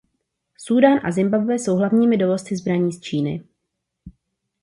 [0.57, 3.43] Súdán a Zimbabwe jsou hlavními dovozci zbraní z Číny.